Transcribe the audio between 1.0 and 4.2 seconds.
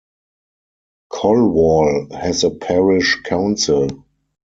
Colwall has a parish council.